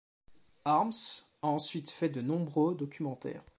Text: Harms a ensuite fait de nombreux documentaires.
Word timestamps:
Harms 0.65 1.27
a 1.43 1.47
ensuite 1.49 1.91
fait 1.91 2.09
de 2.09 2.21
nombreux 2.21 2.73
documentaires. 2.73 3.43